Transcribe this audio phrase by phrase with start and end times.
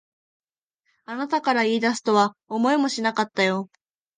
[1.05, 3.69] あなたから言い出すとは思いもしなかったよ。